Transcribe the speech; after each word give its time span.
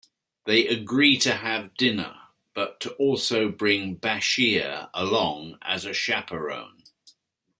They 0.45 0.67
agree 0.67 1.15
to 1.19 1.31
have 1.31 1.75
dinner, 1.75 2.15
but 2.55 2.79
to 2.79 2.93
also 2.93 3.49
bring 3.49 3.97
Bashir 3.97 4.89
along 4.95 5.59
as 5.61 5.85
a 5.85 5.93
chaperone. 5.93 6.81